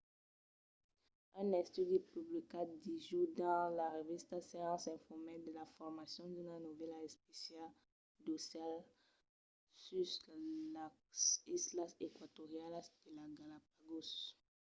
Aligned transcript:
un 1.41 1.47
estudi 1.63 1.97
publicat 2.13 2.67
dijòus 2.85 3.29
dins 3.39 3.75
la 3.79 3.87
revista 3.99 4.35
science 4.49 4.87
informèt 4.97 5.39
de 5.47 5.51
la 5.59 5.65
formacion 5.77 6.27
d’una 6.31 6.57
novèla 6.67 6.97
espécia 7.09 7.65
d’aucèls 8.23 8.85
sus 9.85 10.11
las 10.77 10.93
islas 11.59 11.91
eqüatorianas 12.07 12.87
de 13.03 13.09
las 13.17 13.31
galápagos 13.39 14.09